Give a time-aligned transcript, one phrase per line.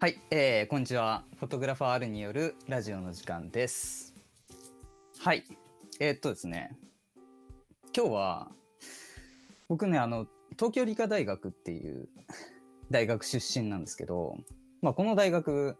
[0.00, 1.24] はい、えー、こんにちは。
[1.40, 4.14] フォトグラファー R によるラジオの時間です。
[5.18, 5.42] はい、
[5.98, 6.70] えー、っとですね、
[7.92, 8.48] 今日は、
[9.66, 12.08] 僕ね、あの、東京理科大学っていう
[12.92, 14.36] 大学出身なんですけど、
[14.82, 15.76] まあ、この大学、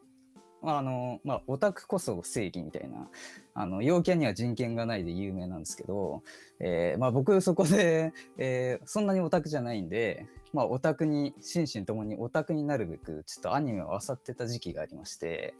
[0.62, 3.08] あの、まあ、オタクこそ正義みたいな、
[3.54, 6.22] あの、陽キャには人権がないで有名なんですけど、
[6.60, 15.54] えー、まあ、僕そこで、えー、そんなにオタクじゃないんで、まあ、オタクに、心身ともにオタクになるべく、ちょっとアニメを漁ってた時期がありまして、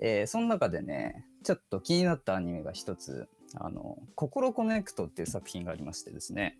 [0.00, 6.56] えー、その中でね、ちょっと気になったアニメが一つ、あの、心コネクトっていう作品がありましてですね。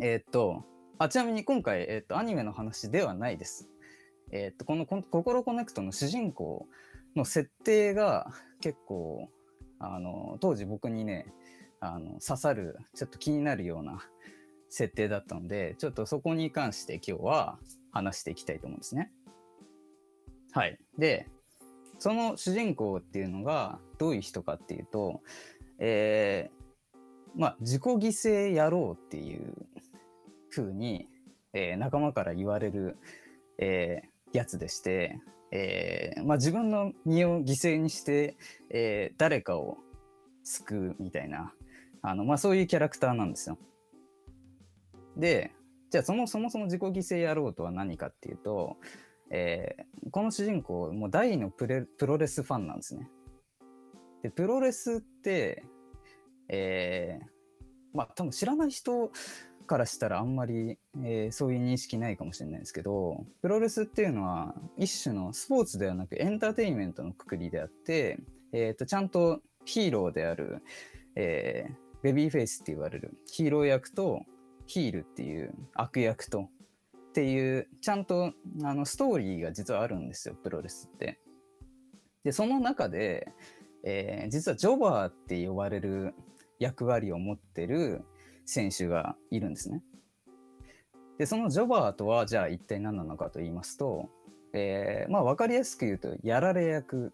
[0.00, 0.64] えー、っと、
[0.98, 3.68] あ、ちなみに今回、えー、っと、アニメの話ではないです。
[4.32, 6.66] えっと、このこ心コネクトの主人公
[7.14, 9.28] の設定が結構、
[9.78, 11.26] あの、当時僕にね、
[11.80, 14.02] あの、刺さる、ちょっと気になるような
[14.70, 17.58] 設定だったので、ちょっとそこに関して今日は
[17.92, 19.12] 話していきたいと思うんですね。
[20.52, 20.78] はい。
[20.96, 21.28] で、
[21.98, 25.20] その主人公っていうのがどういう人かっていうと、
[25.78, 29.54] えー、まあ、自己犠牲野郎っていう
[30.50, 31.08] 風に、
[31.52, 32.96] えー、仲間から言われる、
[33.58, 38.36] えー、やつでして、えー、まあ自分の身を犠牲にして、
[38.70, 39.78] えー、誰かを
[40.44, 41.52] 救うみたいな、
[42.02, 43.58] あの、まあそういうキャラクターなんですよ。
[45.16, 45.52] で、
[45.90, 48.78] じゃあそもそもそも自己犠牲野郎とは何かっていうと、
[49.30, 53.10] えー、この主人公、もう大のプレプロレスファンなんですね。
[54.22, 55.64] で、プロレスって、
[56.48, 57.26] えー、
[57.92, 59.10] まあ多分知らない人
[59.66, 68.18] からしたらあんまり、えー、そういう認識ないかもしれないですけど、プロレスっていうのは一種のスポーツではなくエンターテインメントのくくりであって、
[68.52, 70.62] えっ、ー、と、ちゃんとヒーローである、
[71.16, 74.22] えー、ベビーフェイスって言われるヒーロー役と
[74.66, 76.48] ヒールっていう悪役と
[77.08, 78.32] っていう、ちゃんと
[78.64, 81.20] あのストーリーが実はあるんですよ、プロレスって。
[82.24, 83.32] で、その中で、
[83.84, 86.14] えー、実はジョバーって呼ばれる
[86.58, 88.04] 役割を持ってる
[88.52, 89.82] 選手がいるんですね。
[91.18, 94.08] で、そのジョバーとは、じゃあ一体何なのかと言いますと、
[94.52, 97.12] えー、まあ分かりやすく言うと、やられ役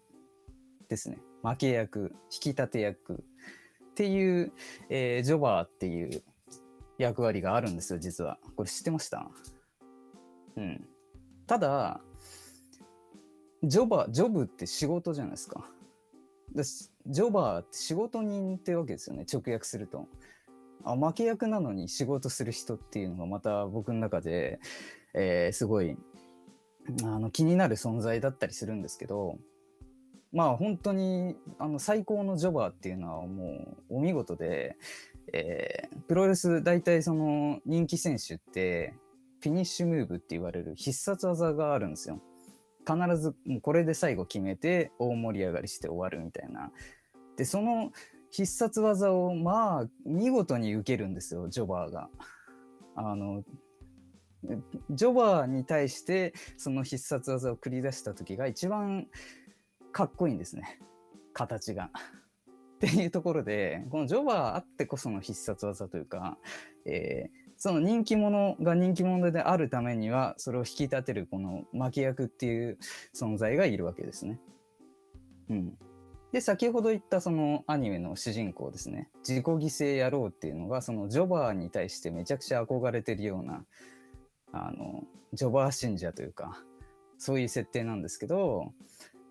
[0.87, 1.19] ですね。
[1.43, 3.17] 負け役、引き立て役っ
[3.95, 4.51] ていう、
[4.89, 6.23] えー、ジョバーっていう
[6.97, 8.39] 役割があるんですよ、実は。
[8.55, 9.29] これ知ってました？
[10.57, 10.85] うん。
[11.47, 12.01] ただ、
[13.63, 15.69] ジョバー、ジョブって仕事じゃないですか。
[16.55, 20.07] だジョバーって仕事人ってわけですよね、直訳すると。
[20.83, 24.59] あ、負け役なのに仕事する人っていうのがまた僕の中で、
[25.13, 25.97] えー、すごい、
[27.03, 29.37] あの、気になる存在だったりするんですけど、
[30.31, 34.77] まあ本当に、あの、最高のジョバーっていうのはもうお見事で、
[35.33, 38.93] えー、プロレス大体その人気選手って、
[39.41, 42.21] フィニッシュムーブって言われる必殺技があるんですよ。
[42.85, 46.71] 必ずこれで最後決めて大盛り上がりして終わるみたいな。
[47.37, 47.91] で、その
[48.31, 52.09] 必殺技をまあ見事に受けるんですよ、ジョバーが。
[52.95, 53.43] あの、
[54.91, 59.07] ジョバーに対してその必殺技を繰り出した時が一番
[59.91, 60.79] かっこいいんですね。
[61.33, 61.91] 形が。
[62.75, 66.37] っていうところで、このジョバーあってこその必殺技というか、
[66.85, 72.77] えー、その人気者が人気者であるためには、それを引き立てるこの負け役っていう
[73.13, 74.39] 存在がいるわけですね。
[75.49, 75.77] うん。
[76.31, 79.09] で、先ほど言ったそのアニメの主人公ですね。
[79.27, 83.65] 自己犠牲野郎っていうのが、そのジョバーに対してめちゃくちゃ憧れてるような、
[84.51, 85.03] あの、
[85.33, 86.63] ジョバー信者というか、
[87.17, 88.73] そういう設定なんですけど、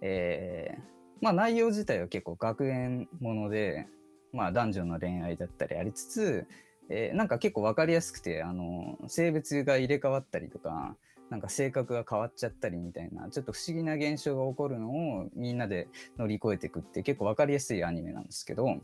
[0.00, 0.80] えー、
[1.20, 3.86] まあ内容自体は結構学園もので、
[4.32, 6.46] まあ男女の恋愛だったりありつつ、
[6.90, 10.96] えー、なんか結構わかりやすくて、あの、性別が入れ替わったりとか、
[11.30, 18.80] なんか性格が変わっちゃったりみたいな、ちょっと不思議な現象が起こるのをみんなで乗り越えていくって結構わかりやすいアニメなんですけど、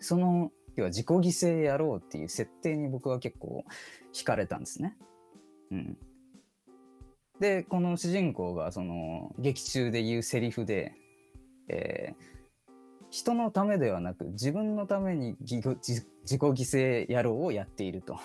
[0.00, 3.64] その、要は自己犠牲やろうっていう設定に僕は結構
[4.12, 4.96] 惹かれたんですね。
[5.70, 5.98] うん。
[7.40, 10.94] で、この主人公がその劇中で言うセリフで、
[11.68, 12.24] えー、
[13.10, 18.18] 人のためではなく自分のために自己犠牲野郎をやっていると。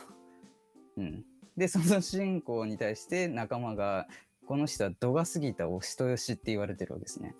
[0.97, 1.25] うん。
[1.57, 4.07] で、その主人公に対して仲間が、
[4.47, 7.35] この人は度が過ぎたお人よしって言われてるわけですね。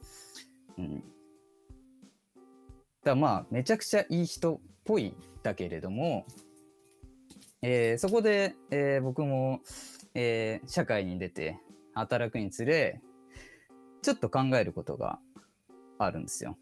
[0.77, 1.03] うん。
[3.03, 6.25] だまあ、めちゃくちゃいい人っぽいだけれども、
[7.61, 9.61] えー、そこで、えー、僕も、
[10.13, 11.59] えー、社会に出て
[11.93, 13.01] 働くにつれ、
[14.01, 15.19] ちょっと考えることが
[15.97, 16.57] あるんですよ。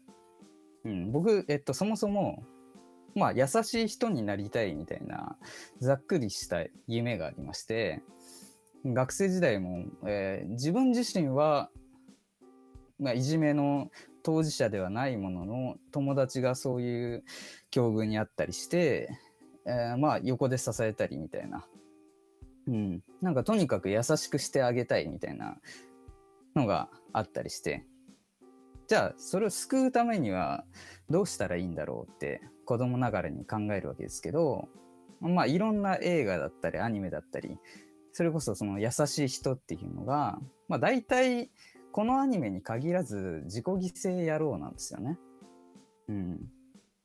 [0.84, 2.42] うん、僕、えっと、そもそも、
[3.14, 5.36] まあ、優しい人になりたいみたいな、
[5.80, 8.02] ざっくりした夢がありまして、
[8.84, 11.70] 学生時代も、えー、自分自身は
[13.00, 13.90] まあ、いじめの
[14.22, 17.24] 当事者ではないものの友達がそういう
[17.70, 19.08] 境遇にあったりして、
[19.66, 21.66] えー、まあ横で支えたりみたいな、
[22.68, 25.56] うん、なんかとにかく優しくしてあげたいみたいな
[26.54, 27.86] のがあったりして。
[28.86, 30.64] じゃあそれを救うためには
[31.08, 32.40] どうしたらいいんだろうって
[32.70, 34.68] 子供ながらに考えるわけですけど
[35.20, 37.58] まあいろんな映画だったりアニメだったり
[38.12, 40.38] それこそその優しい人っていうのが
[40.68, 41.50] まあ大体
[41.90, 45.18] このアニメに限らず自己犠牲野郎なんですよね。
[46.08, 46.38] うん。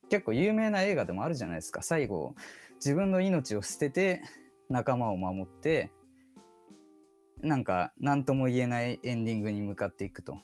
[0.08, 1.82] 結構有名な映画でもあるじゃないですか。
[1.82, 2.36] 最後、
[2.76, 4.22] 自分の命を捨てて
[4.70, 5.92] 仲間を守って、
[7.42, 10.38] なんか何とも言えないエンディングに向かっていくと。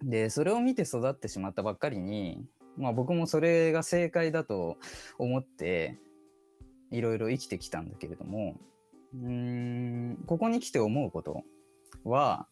[0.00, 2.46] で、それを見て育ってしまったばっかりに、
[2.76, 4.78] まあ僕もそれが正解だと
[5.18, 5.98] 思って、
[6.90, 8.56] いろいろ生きてきたんだけれども、
[9.14, 11.42] うん、ここに来て思うこと
[12.04, 12.46] は、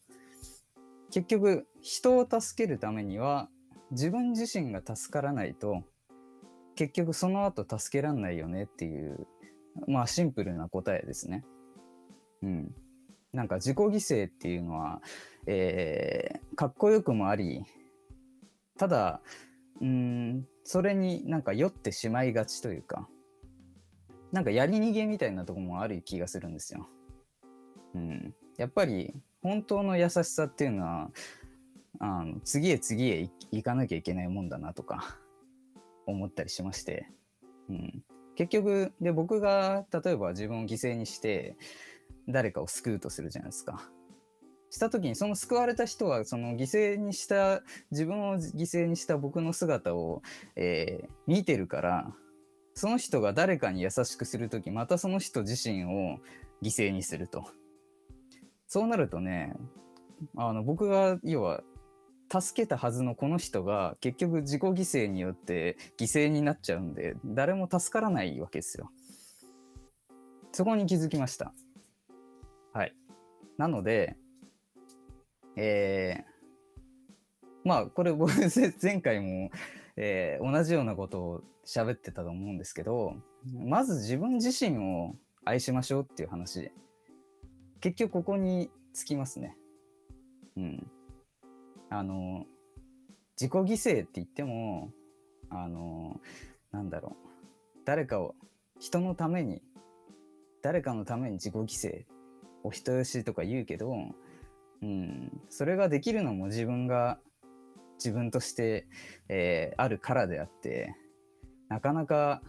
[1.11, 3.49] 結局人を助けるためには
[3.91, 5.83] 自分自身が助からないと
[6.75, 9.27] 結局その後助けらんないよねっていう
[9.87, 11.43] まあシンプルな答えですね。
[12.41, 12.71] うん。
[13.33, 15.01] なんか自己犠牲っていうのは、
[15.47, 17.63] えー、かっこよくもあり
[18.77, 19.21] ただ
[19.81, 23.07] うんそれになんか酔ってしまいがちというか
[24.31, 26.87] なんかやり逃げみたいなとこもある気がするんですよ。
[27.93, 31.11] うん、やっぱり本当の優しさっていうのは
[31.99, 35.17] あの次へ次へ行かなきゃいけないもんだなとか
[36.05, 37.09] 思ったりしまして、
[37.69, 38.03] うん、
[38.35, 41.57] 結局で僕が例えば自分を犠牲にして
[42.29, 43.91] 誰かを救うとするじゃないですか。
[44.71, 50.23] した時にその救われた人はその犠牲にした自分を犠牲にした僕の姿を、
[50.55, 52.13] えー、見てるから
[52.73, 56.19] その人が誰かに優しくする時またその人自身を
[56.63, 57.45] 犠牲にすると。
[58.67, 59.53] そうなるとね、
[60.37, 61.61] あの僕が要は
[62.31, 68.89] 助けたはずのこの人が結局自己犠牲によって犠牲になっちゃうんで誰も助からないわけですよ。
[70.53, 71.53] そこに気づきました。
[72.71, 72.95] はい。
[73.57, 74.15] なので、
[75.55, 78.31] えー、まあこれ僕
[78.81, 79.51] 前回も、
[79.97, 83.15] えー、同じようなことを喋ってたと思うんですけど
[83.45, 85.15] まず自分自身を
[85.45, 86.71] 愛しましょうっていう話
[87.81, 89.57] 結局ここにつきますね。
[90.55, 90.87] うん。
[91.89, 92.45] あの、
[93.39, 94.91] 自己犠牲って言っても、
[95.49, 96.19] あの、
[96.71, 97.27] なんだろう。
[97.83, 98.35] 誰かを、
[98.79, 99.61] 人のために、
[100.61, 102.05] 誰かのために自己犠牲、
[102.63, 103.91] お人よしとか言うけど、
[104.81, 107.19] うん、それができるのも自分が
[107.97, 108.87] 自分として、
[109.29, 110.95] えー、あるからであって
[111.69, 112.41] なかなか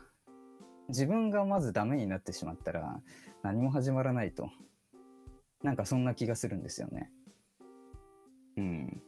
[0.89, 3.01] 自分がまずダメになってしまったら
[3.43, 4.49] 何も始まらないと
[5.63, 7.11] なんかそんな気がするんですよね。
[8.57, 9.03] うん。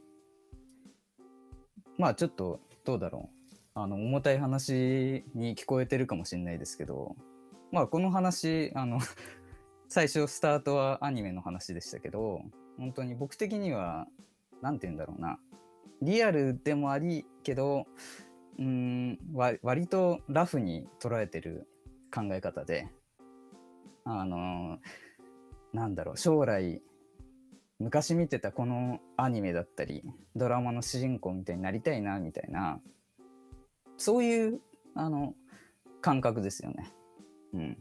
[1.98, 3.58] まあちょっとどうだろう。
[3.74, 7.16] あの重たい話に聞こえてるかもしれないですけど、
[7.72, 9.00] まあこの話、あの
[9.88, 12.42] 最初スタートはアニメの話でしたけど、
[12.78, 14.06] 本当に僕的には、
[14.62, 15.38] 何て言うんだろうな。
[16.02, 17.86] リアルでもありけど、
[18.58, 21.66] うん割とラフに捉えてる
[22.14, 22.88] 考え方で、
[24.04, 24.78] あの
[25.72, 26.82] なんだろう将来
[27.80, 30.04] 昔見てたこのアニメだったり
[30.36, 32.80] ドラマの主人公みたいになりたいなみたいな
[33.96, 34.60] そういう
[34.94, 35.34] あの
[36.00, 36.92] 感覚ですよね。
[37.54, 37.78] うん。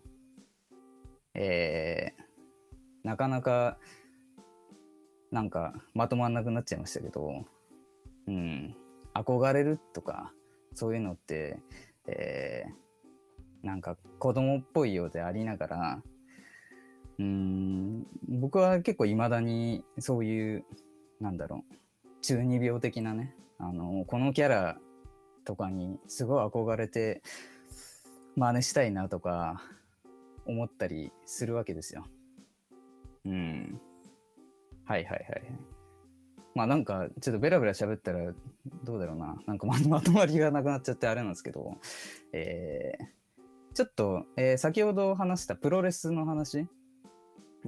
[1.35, 3.77] えー、なかなか
[5.33, 7.43] なんかまとまんなくなっちゃいましたけど、
[8.27, 8.75] うん、
[9.15, 10.31] 憧れるとか
[10.75, 11.57] そういうのって、
[12.05, 16.01] えー、なんか子供っぽいようでありながら
[17.17, 20.65] うん僕は結構いまだにそういう
[21.19, 24.77] なんだろう中二病的なねあのこのキャラ
[25.45, 27.23] とかにすごい憧れて
[28.35, 29.63] 真似したいなとか
[30.45, 32.05] 思ったりするわけですよ。
[33.25, 33.81] うん。
[34.85, 35.43] はいはいはい。
[36.55, 38.31] まあなんかちょっとベラベラ喋ったら
[38.83, 39.35] どうだろうな。
[39.47, 41.77] なんかまとまりがなくなっちゃってあれなんですけど、
[42.31, 46.67] えー、ちょっと、えー、先ほど話したプロレスの話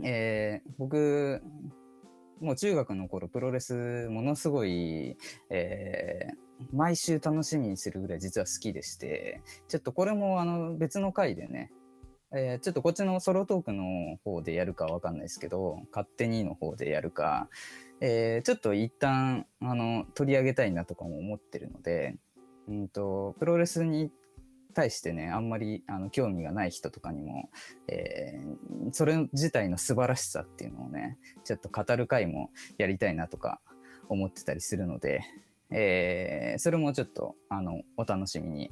[0.03, 1.41] えー、僕、
[2.41, 5.17] もう中学の頃プロレスものすごい、
[5.49, 11.71] えー、毎週楽しみにするぐらい実は好きでして、ちょっとこれもあの別の回でね、
[12.37, 17.49] え、ちょっとこっちのソロトークの方でやるかわかんないですけど、勝手にの方でやるか、
[18.01, 22.17] えー、ちょっと一旦あの取り上げたいなとかも思ってるので、
[22.67, 24.11] うんと、プロレスに
[24.73, 27.49] 対してね、あんまりあの興味がない人とかにも、
[27.87, 33.61] えー、それ自体の素晴らしさっていうのをね、ちょっと語る回もやりたいなとか
[34.09, 35.21] 思ってたりするので、
[35.71, 38.71] えー、それもちょっとあのお楽しみに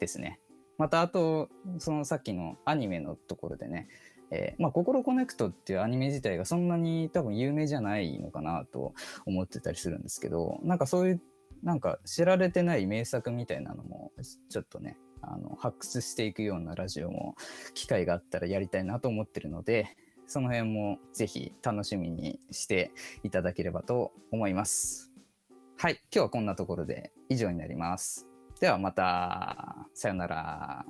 [0.00, 0.40] ですね。
[0.82, 1.48] またあと
[1.78, 3.86] そのさっきのアニメのところでね、
[4.32, 8.92] えー、まあ、心コネクトっていうアニメ自体がそんなに多分有名じゃないのかなと
[9.24, 11.20] 思ってたりするんですけどなんかそういう
[11.62, 14.10] なんか知られてない名作みたいなのも
[14.48, 17.36] ちょっとねあの発掘していくようなラジオも
[17.74, 19.96] 機会があったらやりたいなと思ってるので
[20.26, 22.90] その辺もぜひ楽しみにして
[23.22, 25.12] いただければと思います。
[25.78, 28.31] はい、今日はこんなところで以上になります。
[28.62, 29.88] ではまた。
[29.92, 30.86] さよなら。